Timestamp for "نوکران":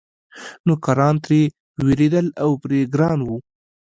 0.67-1.15